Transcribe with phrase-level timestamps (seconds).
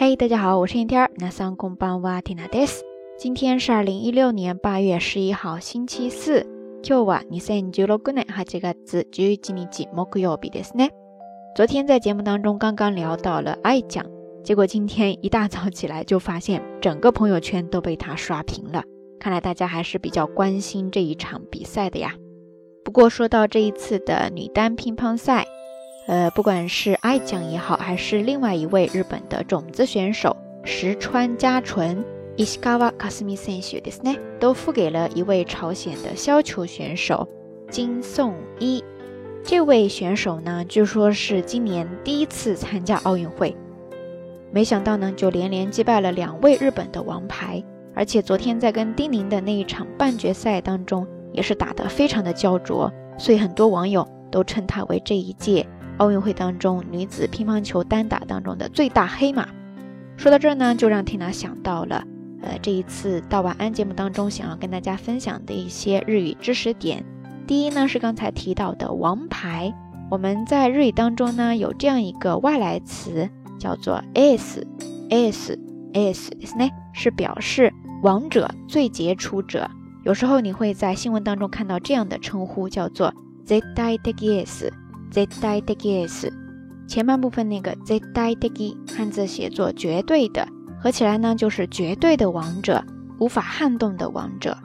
[0.00, 1.10] 嘿，大家好，我是天天。
[1.16, 2.84] 那桑空邦瓦蒂娜德斯。
[3.18, 6.46] 今天是二零一六年八月十一号，星期四。
[6.82, 10.90] 今日は二千十六年八月十一日木曜日ですね。
[11.54, 14.04] 昨天在节目当中刚刚聊到了爱酱，
[14.44, 18.84] 结果今天一大早起来就发现整个朋友圈都被他刷屏了。
[19.18, 22.14] 看来大家还是比较关心这一场比赛的呀。
[22.84, 25.46] 不过说到这一次的女单乒乓赛，
[26.06, 32.04] 呃，不管是爱酱也好，还是另外一位日本的种子选手石川佳纯。
[32.38, 37.26] 石川佳純選手ですね，都付给了一位朝鲜的削球选手
[37.70, 38.84] 金颂一。
[39.42, 43.56] 这位选手呢，据说是今年第一次参加奥运会，
[44.52, 55.66] 没想到呢，就连连击败了两位日本的王牌，而且昨天在跟丁宁的那一场半决赛当中，也是打得非常的焦灼，所以很多网友都称他为这一届
[56.00, 59.48] 奥运会当中女子乒乓球单打当中的最大黑马。
[60.16, 62.04] 说到这儿呢，就让缇娜想到了。
[62.42, 67.04] 呃，这一次到晚安节目当中，想要跟大家分享的一些日语知识点。
[67.46, 69.72] 第一呢，是刚才提到的王牌。
[70.10, 73.28] 我们在日语当中呢，有这样一个外来词，
[73.58, 74.66] 叫做 s
[75.10, 75.58] s
[75.92, 77.72] s，ですね，是表示
[78.02, 79.68] 王者、最杰出者。
[80.04, 83.12] 有时候你会在新闻当中看到这样的称呼，叫做
[83.44, 84.72] z d i d e s
[85.11, 86.31] Z d i d e s
[86.87, 90.47] 前半部分那个 z d i d 汉字写作绝对的。
[90.81, 92.83] 合起来呢，就是绝对的王者，
[93.19, 94.57] 无法撼动的王者。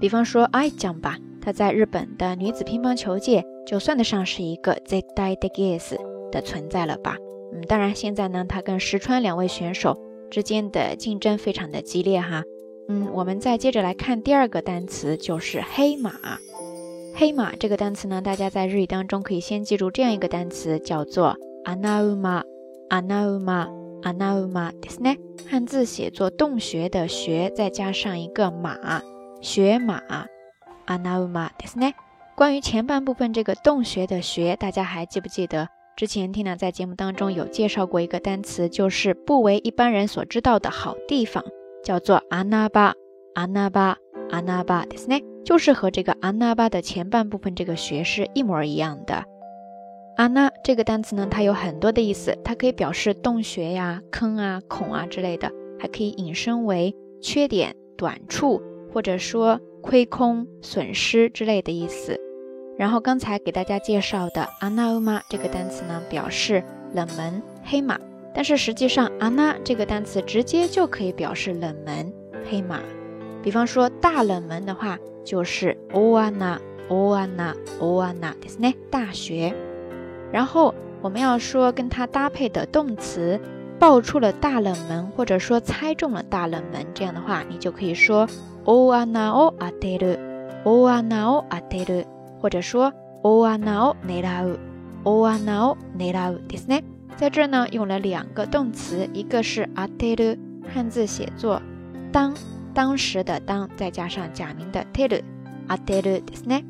[0.00, 5.98] 比方说爱酱吧，她在日本的女子乒乓球界就算得上是一个 z d i d e s
[6.30, 7.16] 的存在了吧？
[7.52, 9.98] 嗯，当然现在呢，她跟石川两位选手
[10.30, 12.42] 之间的竞争非常的激烈哈。
[12.88, 16.12] 嗯，我们再接着来看第二个单词，就是黑马。
[17.15, 21.35] 黑马这个单词呢，大家在日语当中可以先记住这样一个单词，叫做
[21.65, 23.75] anauma，anauma。
[24.03, 25.17] 阿那乌马ですね，
[25.49, 29.01] 汉字写作洞穴的穴，再加上一个马，
[29.41, 29.99] 穴马。
[30.85, 31.93] 阿那乌马ですね。
[32.35, 35.67] 关于前半部分这个洞穴的穴，大家还记不记得？
[35.97, 41.43] 之前 Tina 在节目当中有介绍过一个单词，就是不为一般人所知道的好地方，
[41.83, 42.93] 叫做阿那巴。
[43.33, 43.97] 阿那巴，
[44.29, 49.24] 阿那巴ですね， 就是和这个阿那巴的前半部分这个穴是一模一样的。
[50.16, 58.60] 阿那这个单词呢，它有很多的意思，它可以表示洞穴呀、坑啊、孔啊之类的，还可以引申为缺点、短处，
[58.92, 62.20] 或者说亏空、损失之类的意思。
[62.78, 66.62] 然后刚才给大家介绍的阿那欧玛这个单词呢，表示
[66.94, 67.98] 冷门、黑马。
[68.34, 72.12] 但是实际上，阿那这个单词直接就可以表示冷门、
[72.50, 72.80] 黑马。
[73.42, 76.59] 比方说大冷门的话，就是オアナ、
[76.89, 79.53] オアナ、オアナですね，大学。
[80.31, 83.39] 然后我们要说跟它搭配的动词，
[83.79, 88.27] 爆出了大冷门，或者说猜中了大冷门，这样的话你就可以说
[88.65, 90.19] o a n a o a t e r
[90.63, 92.05] o a n a o a t e r
[92.39, 94.57] 或者说 o a n a o nerau
[95.03, 96.83] o a n a o nerau ですね。
[97.15, 100.37] 在这呢用了两个动词，一个是 a t e r
[100.73, 101.61] 汉字写作
[102.11, 102.33] 当
[102.73, 105.23] 当时的当，再加上假名的 t e r
[105.67, 106.63] a t e r ですね。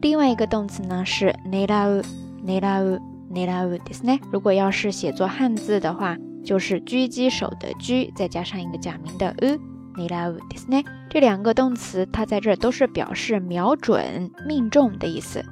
[0.00, 2.02] 另外一个动词呢是 nerau。
[2.44, 2.98] 狙う、
[3.30, 4.18] 狙うですね。
[4.32, 9.60] 如果要是写作汉字的话，就是狙击手的狙，再加上一个假名的う、
[9.94, 10.84] 狙うですね。
[11.08, 15.44] 这两个动词，它在这都是表示瞄准、命中的意思。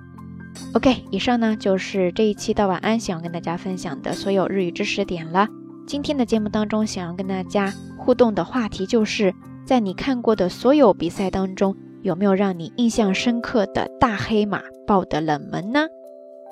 [0.74, 5.46] OK，以上呢就是这一期到晚安想要跟大家分享的所有日语知识点了。
[5.86, 9.32] 今天的节目当中，想要跟大家互动的话题就是，
[9.65, 15.87] 在你看过的所有比赛当中，有没有让你印象深刻的大黑马爆的冷门呢？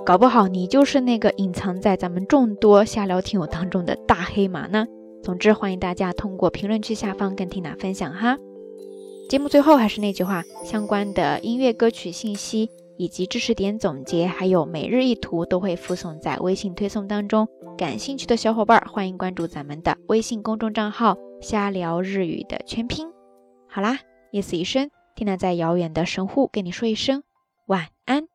[0.04, 4.88] 搞不好你就是那个隐藏在咱们众多下聊听友当中的大黑马呢。
[5.22, 8.36] 总之，欢迎大家通过评论区下方跟缇娜分享哈。
[9.30, 17.48] 节目最后还是那句话，相关的音乐歌曲信息以及知识点总结，还有每日一图都会附送在微信推送当中。
[17.78, 23.12] 感兴趣的小伙伴欢迎关注咱们的微信公众账号“瞎聊日语的全拼。
[23.70, 24.00] 好啦
[24.32, 27.24] 夜色已深听了在遥远的神户跟你说一声
[27.68, 28.28] 晚安。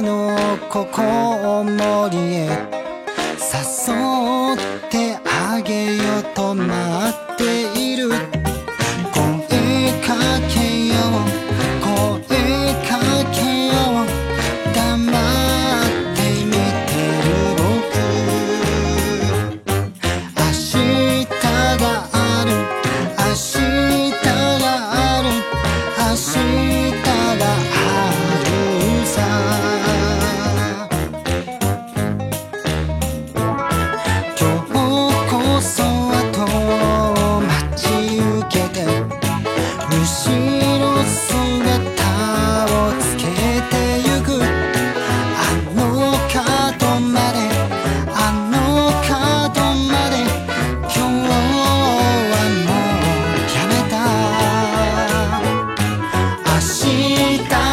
[0.00, 0.36] の
[0.70, 2.48] ここ森へ。
[3.88, 3.97] 誘
[56.60, 57.67] した